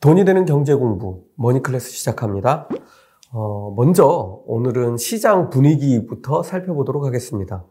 [0.00, 2.70] 돈이 되는 경제 공부 머니 클래스 시작합니다.
[3.32, 7.66] 어, 먼저 오늘은 시장 분위기부터 살펴보도록 하겠습니다.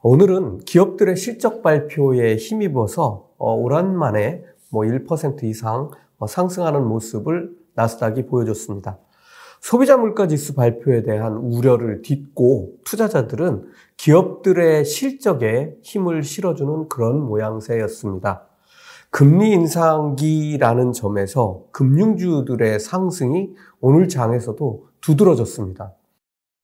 [0.00, 9.00] 오늘은 기업들의 실적 발표에 힘입어서 어, 오랜만에 뭐 1% 이상 어, 상승하는 모습을 나스닥이 보여줬습니다.
[9.60, 13.64] 소비자 물가 지수 발표에 대한 우려를 딛고 투자자들은
[13.96, 18.51] 기업들의 실적에 힘을 실어주는 그런 모양새였습니다.
[19.12, 23.50] 금리 인상기라는 점에서 금융주들의 상승이
[23.82, 25.92] 오늘 장에서도 두드러졌습니다.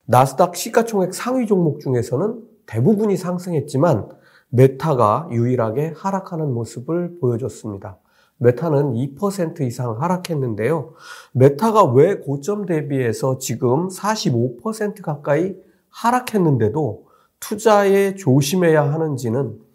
[0.06, 4.08] 나스닥 시가총액 상위 종목 중에서는 대부분이 상승했지만
[4.48, 7.98] 메타가 유일하게 하락하는 모습을 보여줬습니다.
[8.38, 10.94] 메타는 2% 이상 하락했는데요.
[11.32, 15.54] 메타가 왜 고점 대비해서 지금 45% 가까이
[15.90, 17.08] 하락했는데도
[17.40, 19.67] 투자에 조심해야 하는지는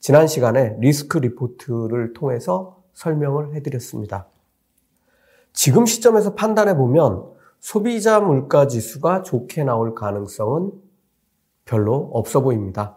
[0.00, 4.26] 지난 시간에 리스크 리포트를 통해서 설명을 해드렸습니다.
[5.52, 7.26] 지금 시점에서 판단해 보면
[7.60, 10.72] 소비자 물가 지수가 좋게 나올 가능성은
[11.66, 12.96] 별로 없어 보입니다.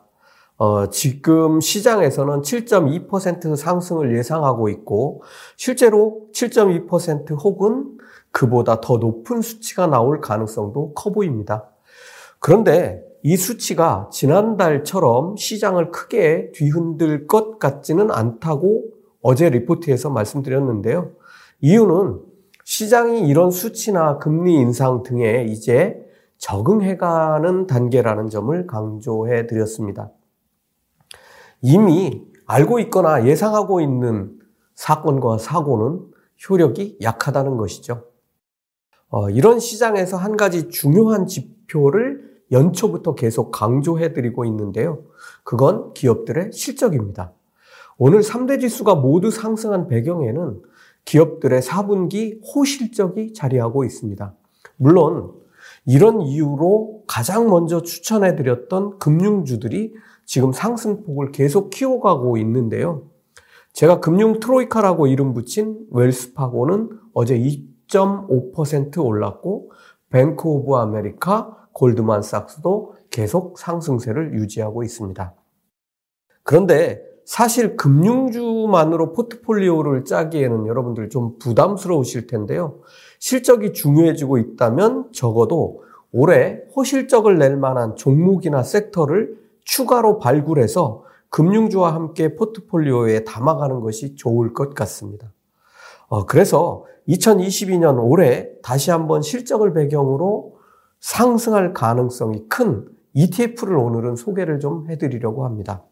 [0.56, 5.23] 어, 지금 시장에서는 7.2% 상승을 예상하고 있고
[5.58, 7.98] 실제로 7.2% 혹은
[8.32, 11.66] 그보다 더 높은 수치가 나올 가능성도 커 보입니다.
[12.44, 18.83] 그런데 이 수치가 지난달처럼 시장을 크게 뒤흔들 것 같지는 않다고
[19.22, 21.14] 어제 리포트에서 말씀드렸는데요.
[21.61, 22.19] 이유는
[22.66, 26.05] 시장이 이런 수치나 금리 인상 등에 이제
[26.38, 30.11] 적응해가는 단계라는 점을 강조해 드렸습니다.
[31.61, 34.38] 이미 알고 있거나 예상하고 있는
[34.75, 36.02] 사건과 사고는
[36.49, 38.03] 효력이 약하다는 것이죠.
[39.08, 45.04] 어, 이런 시장에서 한 가지 중요한 지표를 연초부터 계속 강조해드리고 있는데요.
[45.44, 47.34] 그건 기업들의 실적입니다.
[47.98, 50.62] 오늘 3대 지수가 모두 상승한 배경에는
[51.06, 54.33] 기업들의 4분기 호실적이 자리하고 있습니다.
[54.77, 55.33] 물론
[55.86, 59.94] 이런 이유로 가장 먼저 추천해드렸던 금융주들이
[60.26, 63.10] 지금 상승폭을 계속 키워가고 있는데요.
[63.73, 69.72] 제가 금융 트로이카라고 이름 붙인 웰스파고는 어제 2.5% 올랐고
[70.14, 75.34] 뱅크 오브 아메리카, 골드만삭스도 계속 상승세를 유지하고 있습니다.
[76.44, 82.82] 그런데 사실 금융주만으로 포트폴리오를 짜기에는 여러분들 좀 부담스러우실 텐데요.
[83.18, 85.82] 실적이 중요해지고 있다면 적어도
[86.12, 94.76] 올해 호실적을 낼 만한 종목이나 섹터를 추가로 발굴해서 금융주와 함께 포트폴리오에 담아가는 것이 좋을 것
[94.76, 95.34] 같습니다.
[96.14, 100.58] 어, 그래서 2022년 올해 다시 한번 실적을 배경으로
[101.00, 105.84] 상승할 가능성이 큰 ETF를 오늘은 소개를 좀 해드리려고 합니다.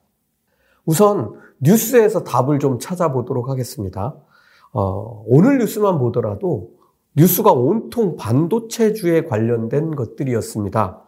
[0.86, 4.16] 우선 뉴스에서 답을 좀 찾아보도록 하겠습니다.
[4.74, 6.70] 어, 오늘 뉴스만 보더라도
[7.18, 11.02] 뉴스가 온통 반도체주에 관련된 것들이었습니다.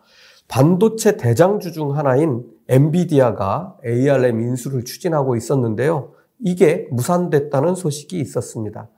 [0.48, 6.14] 반도체 대장주 중 하나인 엔비디아가 ARM 인수를 추진하고 있었는데요.
[6.40, 8.90] 이게 무산됐다는 소식이 있었습니다.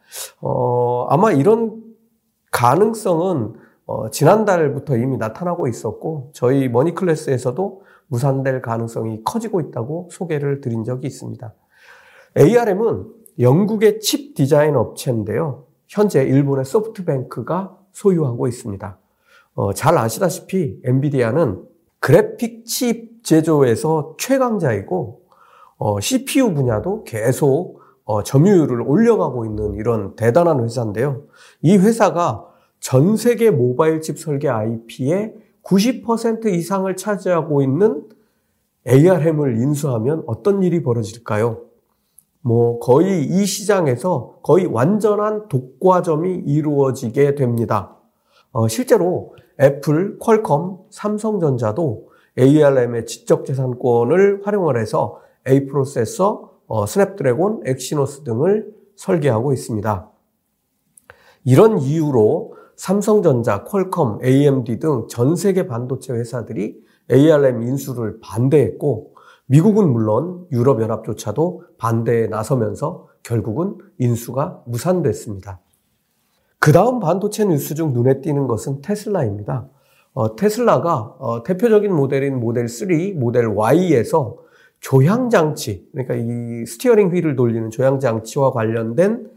[0.48, 1.82] 어, 아마 이런
[2.52, 3.54] 가능성은
[3.88, 11.08] 어, 지난달부터 이미 나타나고 있었고 저희 머니 클래스에서도 무산될 가능성이 커지고 있다고 소개를 드린 적이
[11.08, 11.52] 있습니다.
[12.38, 13.08] ARM은
[13.40, 15.66] 영국의 칩 디자인 업체인데요.
[15.88, 19.00] 현재 일본의 소프트뱅크가 소유하고 있습니다.
[19.56, 21.64] 어, 잘 아시다시피 엔비디아는
[22.00, 25.22] 그래픽 칩 제조에서 최강자이고
[25.78, 31.24] 어, CPU 분야도 계속 어, 점유율을 올려가고 있는 이런 대단한 회사인데요.
[31.62, 32.46] 이 회사가
[32.80, 35.34] 전 세계 모바일 칩 설계 IP의
[35.64, 38.04] 90% 이상을 차지하고 있는
[38.88, 41.62] ARM을 인수하면 어떤 일이 벌어질까요?
[42.42, 47.98] 뭐 거의 이 시장에서 거의 완전한 독과점이 이루어지게 됩니다.
[48.52, 58.74] 어, 실제로 애플, 퀄컴, 삼성전자도 ARM의 지적재산권을 활용을 해서 A 프로세서, 어, 스냅드래곤, 엑시노스 등을
[58.96, 60.12] 설계하고 있습니다.
[61.44, 69.14] 이런 이유로 삼성전자, 퀄컴, AMD 등 전 세계 반도체 회사들이 ARM 인수를 반대했고
[69.48, 75.60] 미국은 물론 유럽연합조차도 반대에 나서면서 결국은 인수가 무산됐습니다.
[76.60, 79.70] 그 다음 반도체 뉴스 중 눈에 띄는 것은 테슬라입니다.
[80.14, 82.88] 어, 테슬라가 어, 대표적인 모델인 모델 3,
[83.20, 84.38] 모델 Y에서
[84.86, 89.28] 조향장치, 그러니까 이 스티어링 휠을 돌리는 조향장치와 관련된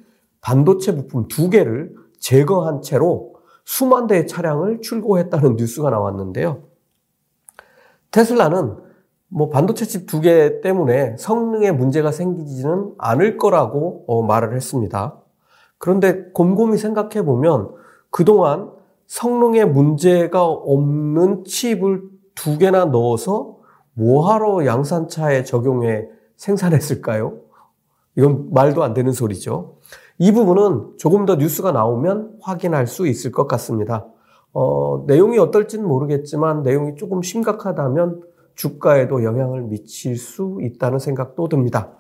[0.43, 3.35] 반도체 부품 두 개를 제거한 채로
[3.65, 6.65] 수만 대의 차량을 출고했다는 뉴스가 나왔는데요.
[8.11, 8.77] 테슬라는
[9.29, 15.17] 뭐 반도체 칩 두 개 때문에 성능에 문제가 생기지는 않을 거라고 어, 말을 했습니다.
[15.79, 17.71] 그런데 곰곰이 생각해 보면
[18.11, 18.71] 그동안
[19.06, 22.03] 성능에 문제가 없는 칩을
[22.35, 23.58] 두 개나 넣어서
[23.99, 26.06] 뭐하러 양산차에 적용해
[26.37, 27.35] 생산했을까요?
[28.17, 29.77] 이건 말도 안 되는 소리죠.
[30.19, 34.06] 이 부분은 조금 더 뉴스가 나오면 확인할 수 있을 것 같습니다.
[34.53, 38.23] 어, 내용이 어떨지는 모르겠지만 내용이 조금 심각하다면
[38.55, 41.91] 주가에도 영향을 미칠 수 있다는 생각도 듭니다.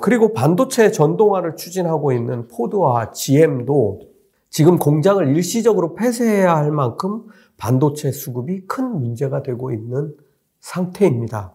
[0.00, 4.00] 그리고 반도체 전동화를 추진하고 있는 포드와 GM도
[4.50, 7.24] 지금 공장을 일시적으로 폐쇄해야 할 만큼
[7.56, 10.14] 반도체 수급이 큰 문제가 되고 있는
[10.60, 11.54] 상태입니다.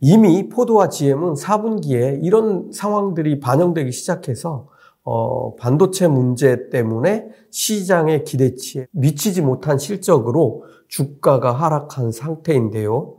[0.00, 4.68] 이미 포드와 GM은 4분기에 이런 상황들이 반영되기 시작해서
[5.02, 13.16] 어, 반도체 문제 때문에 시장의 기대치에 미치지 못한 실적으로 주가가 하락한 상태인데요.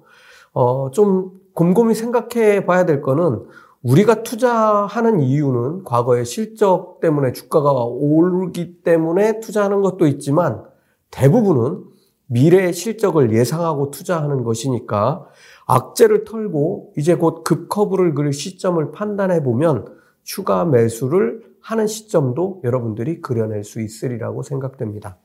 [0.54, 3.46] 어, 좀 곰곰이 생각해 봐야 될 거는
[3.84, 10.64] 우리가 투자하는 이유는 과거의 실적 때문에 주가가 오르기 때문에 투자하는 것도 있지만
[11.10, 11.84] 대부분은
[12.28, 15.28] 미래의 실적을 예상하고 투자하는 것이니까
[15.66, 19.86] 악재를 털고 이제 곧 급커브를 그릴 시점을 판단해 보면
[20.24, 25.18] 추가 매수를 하는 시점도 여러분들이 그려낼 수 있으리라고 생각됩니다.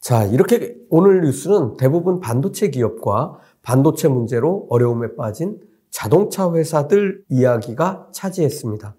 [0.00, 5.60] 자, 이렇게 오늘 뉴스는 대부분 반도체 기업과 반도체 문제로 어려움에 빠진
[5.90, 8.96] 자동차 회사들 이야기가 차지했습니다.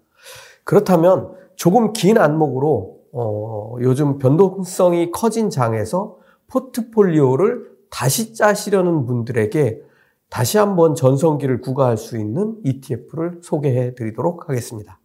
[0.64, 6.16] 그렇다면 조금 긴 안목으로 어, 요즘 변동성이 커진 장에서
[6.48, 9.82] 포트폴리오를 다시 짜시려는 분들에게
[10.28, 14.98] 다시 한번 전성기를 구가할 수 있는 ETF를 소개해 드리도록 하겠습니다.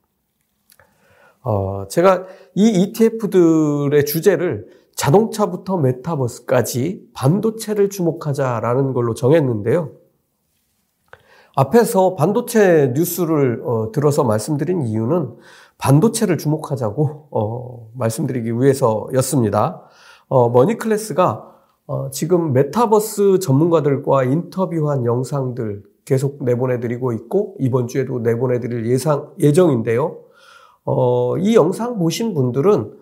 [1.41, 2.25] 어, 제가
[2.55, 9.91] 이 ETF들의 주제를 자동차부터 메타버스까지 반도체를 주목하자라는 걸로 정했는데요.
[11.55, 15.35] 앞에서 반도체 뉴스를 어, 들어서 말씀드린 이유는
[15.77, 19.83] 반도체를 주목하자고 어, 말씀드리기 위해서였습니다.
[20.29, 21.49] 어, 머니클래스가
[21.87, 30.19] 어, 지금 메타버스 전문가들과 인터뷰한 영상들 계속 내보내드리고 있고 이번 주에도 내보내드릴 예상 예정인데요.
[30.85, 32.93] 어, 이 영상 보신 분들은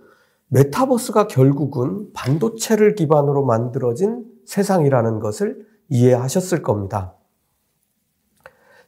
[0.47, 7.15] 메타버스가 결국은 반도체를 기반으로 만들어진 세상이라는 것을 이해하셨을 겁니다.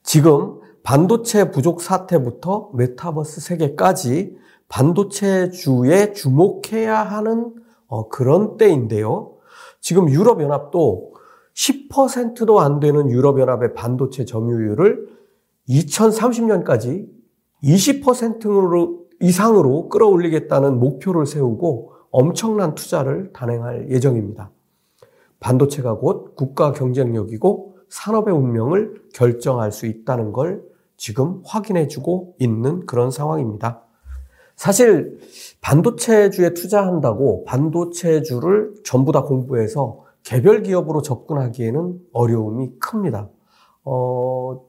[0.02, 4.38] 지금 반도체 부족 사태부터 메타버스 세계까지
[4.70, 7.54] 반도체 주에 주목해야 하는
[7.90, 9.36] 어, 그런 때인데요.
[9.82, 11.14] 지금 유럽연합도
[11.54, 15.10] 10%도 안 되는 유럽연합의 반도체 점유율을
[15.68, 17.08] 2030년까지
[17.64, 24.52] 20%로 이상으로 끌어올리겠다는 목표를 세우고 엄청난 투자를 단행할 예정입니다.
[25.40, 30.64] 반도체가 곧 국가 경쟁력이고 산업의 운명을 결정할 수 있다는 걸
[30.96, 33.84] 지금 확인해 주고 있는 그런 상황입니다.
[34.60, 35.18] 사실
[35.62, 43.30] 반도체주에 투자한다고 반도체주를 전부 다 공부해서 개별 기업으로 접근하기에는 어려움이 큽니다.
[43.86, 44.62] 어,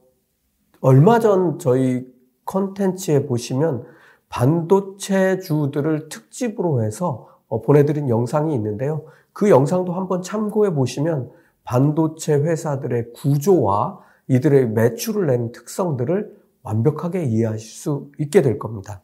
[0.79, 2.07] 얼마 전 저희
[2.45, 3.83] 컨텐츠에 보시면
[4.29, 9.03] 반도체주들을 특집으로 해서 어, 보내드린 영상이 있는데요.
[9.33, 11.31] 그 영상도 한번 참고해 보시면
[11.65, 13.99] 반도체 회사들의 구조와
[14.29, 16.33] 이들의 매출을 낸 특성들을
[16.63, 19.01] 완벽하게 이해하실 수 있게 될 겁니다.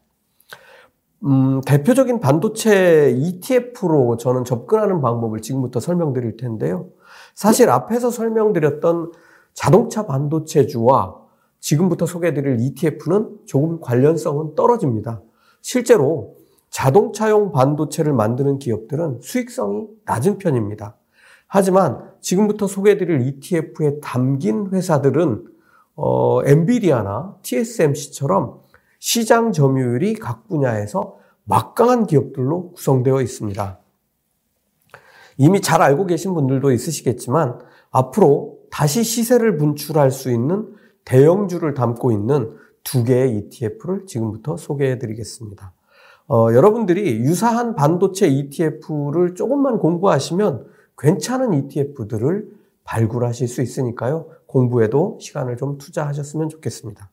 [1.24, 6.90] 음, 대표적인 반도체 ETF로 저는 접근하는 방법을 지금부터 설명드릴 텐데요.
[7.34, 9.12] 사실 앞에서 설명드렸던
[9.54, 11.16] 자동차 반도체주와
[11.60, 15.22] 지금부터 소개해드릴 ETF는 조금 관련성은 떨어집니다.
[15.62, 16.36] 실제로
[16.70, 20.96] 자동차용 반도체를 만드는 기업들은 수익성이 낮은 편입니다.
[21.48, 25.46] 하지만 지금부터 소개해드릴 ETF에 담긴 회사들은
[25.96, 28.60] 어, 엔비디아나 TSMC처럼
[29.08, 33.80] 시장 점유율이 각 분야에서 막강한 기업들로 구성되어 있습니다.
[35.38, 37.58] 이미 잘 알고 계신 분들도 있으시겠지만
[37.90, 45.72] 앞으로 다시 시세를 분출할 수 있는 대형주를 담고 있는 두 개의 ETF를 지금부터 소개해 드리겠습니다.
[46.28, 52.50] 어, 여러분들이 유사한 반도체 ETF를 조금만 공부하시면 괜찮은 ETF들을
[52.84, 54.28] 발굴하실 수 있으니까요.
[54.48, 57.10] 공부에도 시간을 좀 투자하셨으면 좋겠습니다.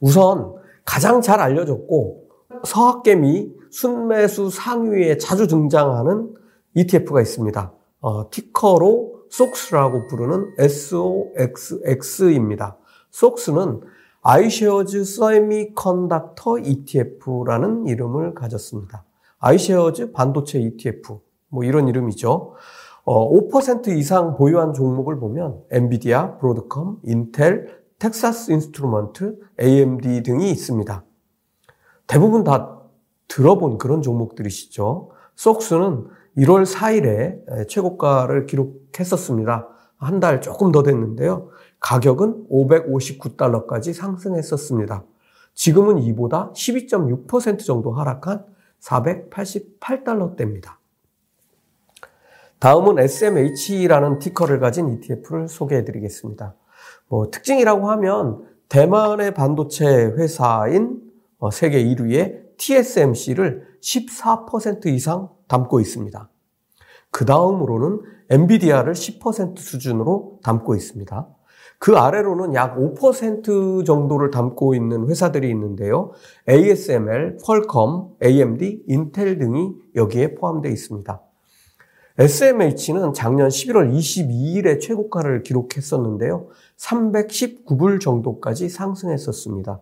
[0.00, 2.24] 우선 가장 잘 알려졌고
[2.64, 6.34] 서학개미 순매수 상위에 자주 등장하는
[6.74, 7.72] ETF가 있습니다.
[8.00, 12.78] 어, ticker로 SOX라고 부르는 SOXX입니다.
[13.12, 13.80] SOX는
[14.22, 19.04] iShares Semiconductor ETF라는 이름을 가졌습니다.
[19.38, 22.54] 아이쉐어즈 반도체 ETF 뭐 이런 이름이죠.
[23.04, 31.04] 어, 5% 이상 보유한 종목을 보면 엔비디아, 브로드컴, 인텔, 텍사스 인스트루먼트, AMD 등이 있습니다.
[32.06, 32.80] 대부분 다
[33.28, 35.10] 들어본 그런 종목들이시죠.
[35.36, 39.68] 속스는 1월 4일에 최고가를 기록했었습니다.
[39.96, 41.48] 한 달 조금 더 됐는데요.
[41.80, 45.04] 가격은 559달러까지 상승했었습니다.
[45.54, 48.44] 지금은 이보다 12.6% 정도 하락한
[48.80, 50.76] 488달러대입니다.
[52.58, 56.54] 다음은 SMH라는 티커를 가진 ETF를 소개해 드리겠습니다.
[57.08, 61.00] 뭐 특징이라고 하면 대만의 반도체 회사인
[61.38, 66.30] 어, 세계 1위의 TSMC를 14% 이상 담고 있습니다.
[67.10, 71.28] 그 다음으로는 엔비디아를 10% 수준으로 담고 있습니다.
[71.78, 76.12] 그 아래로는 약 5% 정도를 담고 있는 회사들이 있는데요.
[76.48, 81.20] ASML, 퀄컴, AMD, 인텔 등이 여기에 포함되어 있습니다.
[82.16, 86.46] SMH는 작년 11월 22일에 최고가를 기록했었는데요.
[86.76, 89.80] 319불 정도까지 상승했었습니다.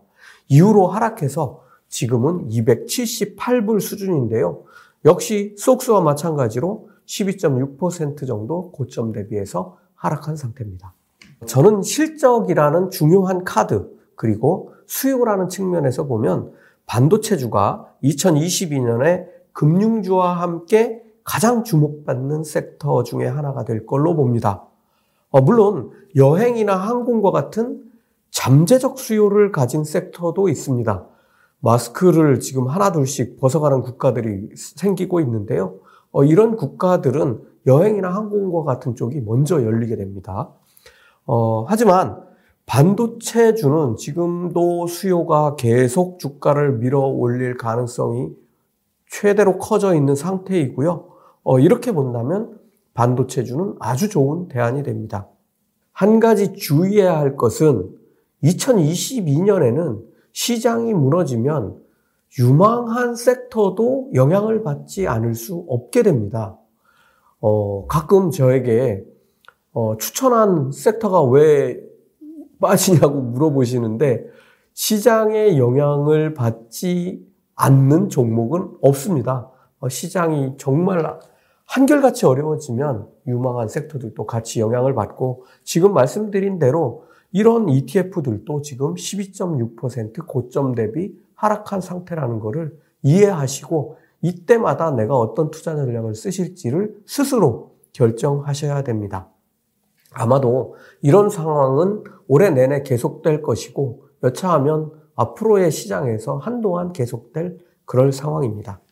[0.49, 4.63] 이후로 하락해서 지금은 278불 수준인데요.
[5.05, 10.95] 역시 속수와 마찬가지로 12.6% 정도 고점 대비해서 하락한 상태입니다.
[11.45, 16.53] 저는 실적이라는 중요한 카드 그리고 수요라는 측면에서 보면
[16.87, 24.65] 반도체주가 2022년에 금융주와 함께 가장 주목받는 섹터 중에 하나가 될 걸로 봅니다.
[25.31, 27.83] 어, 물론 여행이나 항공과 같은
[28.31, 31.07] 잠재적 수요를 가진 섹터도 있습니다.
[31.61, 35.77] 마스크를 지금 하나둘씩 벗어가는 국가들이 생기고 있는데요.
[36.11, 40.51] 어, 이런 국가들은 여행이나 항공과 같은 쪽이 먼저 열리게 됩니다.
[41.25, 42.21] 어, 하지만
[42.67, 48.31] 반도체주는 지금도 수요가 계속 주가를 밀어 올릴 가능성이
[49.09, 51.12] 최대로 커져 있는 상태이고요.
[51.45, 52.59] 어, 이렇게 본다면
[52.95, 55.29] 반도체주는 아주 좋은 대안이 됩니다.
[55.93, 57.91] 한 가지 주의해야 할 것은
[58.45, 61.81] 2022년에는 시장이 무너지면
[62.39, 66.59] 유망한 섹터도 영향을 받지 않을 수 없게 됩니다.
[67.41, 69.05] 어, 가끔 저에게
[69.73, 71.81] 어, 추천한 섹터가 왜
[72.61, 74.25] 빠지냐고 물어보시는데
[74.75, 79.51] 시장의 영향을 받지 않는 종목은 없습니다.
[79.81, 81.05] 어, 시장이 정말
[81.73, 90.75] 한결같이 어려워지면 유망한 섹터들도 같이 영향을 받고 지금 말씀드린 대로 이런 ETF들도 지금 12.6% 고점
[90.75, 99.31] 대비 하락한 상태라는 것을 이해하시고 이때마다 내가 어떤 투자 전략을 쓰실지를 스스로 결정하셔야 됩니다.
[100.13, 108.83] 아마도 이런 상황은 올해 내내 계속될 것이고 여차하면 앞으로의 시장에서 한동안 계속될 그럴 상황입니다.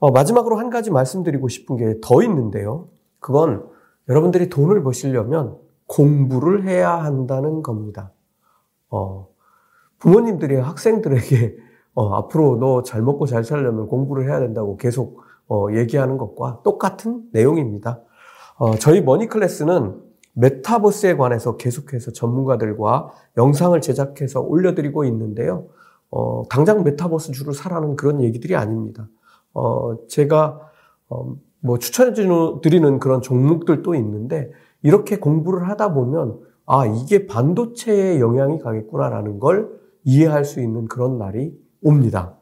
[0.00, 2.88] 어, 마지막으로 한 가지 말씀드리고 싶은 게 더 있는데요.
[3.20, 3.64] 그건
[4.08, 8.12] 여러분들이 돈을 버시려면 공부를 해야 한다는 겁니다.
[8.90, 9.28] 어,
[9.98, 11.56] 부모님들이 학생들에게
[11.94, 17.22] 어, 앞으로 너 잘 먹고 잘 살려면 공부를 해야 된다고 계속 어, 얘기하는 것과 똑같은
[17.32, 18.00] 내용입니다.
[18.56, 20.00] 어, 저희 머니 클래스는
[20.34, 25.66] 메타버스에 관해서 계속해서 전문가들과 영상을 제작해서 올려드리고 있는데요.
[26.10, 29.08] 어, 당장 메타버스 주로 사라는 그런 얘기들이 아닙니다.
[29.54, 30.60] 어, 제가
[31.08, 34.50] 어, 뭐 추천해 드리는 그런 종목들도 있는데
[34.82, 39.68] 이렇게 공부를 하다 보면 아 이게 반도체에 영향이 가겠구나라는 걸
[40.04, 41.52] 이해할 수 있는 그런 날이
[41.82, 42.36] 옵니다.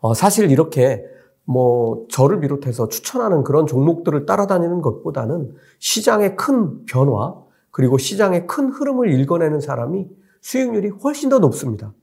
[0.00, 1.04] 어, 사실 이렇게
[1.44, 7.34] 뭐 저를 비롯해서 추천하는 그런 종목들을 따라다니는 것보다는 시장의 큰 변화
[7.70, 10.08] 그리고 시장의 큰 흐름을 읽어내는 사람이
[10.40, 11.94] 수익률이 훨씬 더 높습니다.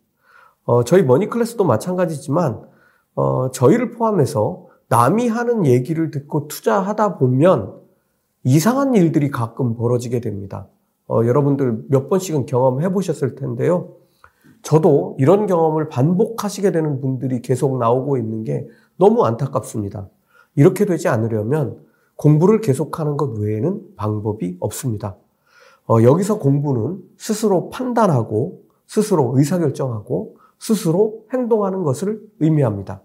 [0.64, 2.64] 어, 저희 머니클래스도 마찬가지지만
[3.16, 7.74] 어, 저희를 포함해서 남이 하는 얘기를 듣고 투자하다 보면
[8.44, 10.68] 이상한 일들이 가끔 벌어지게 됩니다.
[11.08, 13.96] 어, 여러분들 몇 번씩은 경험해 보셨을 텐데요.
[14.62, 18.68] 저도 이런 경험을 반복하시게 되는 분들이 계속 나오고 있는 게
[18.98, 20.10] 너무 안타깝습니다.
[20.56, 21.80] 이렇게 되지 않으려면
[22.16, 25.18] 공부를 계속하는 것 외에는 방법이 없습니다.
[25.88, 33.02] 어, 여기서 공부는 스스로 판단하고 스스로 의사결정하고 스스로 행동하는 것을 의미합니다.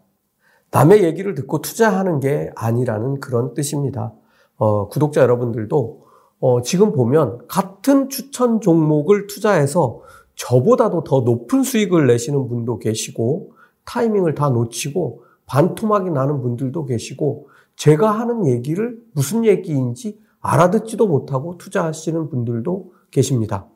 [0.73, 4.13] 남의 얘기를 듣고 투자하는 게 아니라는 그런 뜻입니다.
[4.57, 6.01] 어, 구독자 여러분들도
[6.41, 10.01] 어, 지금 보면 같은 추천 종목을 투자해서
[10.37, 13.53] 저보다도 더 높은 수익을 내시는 분도 계시고
[13.85, 22.31] 타이밍을 다 놓치고 반토막이 나는 분들도 계시고 제가 하는 얘기를 무슨 얘기인지 알아듣지도 못하고 투자하시는
[22.31, 23.67] 분들도 계십니다.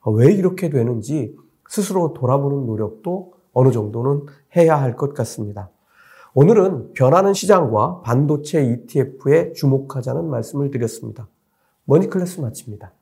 [0.00, 1.36] 어, 왜 이렇게 되는지
[1.68, 5.70] 스스로 돌아보는 노력도 어느 정도는 해야 할 것 같습니다.
[6.38, 11.28] 오늘은 변하는 시장과 반도체 ETF에 주목하자는 말씀을 드렸습니다.
[11.86, 12.92] 머니클래스 마칩니다.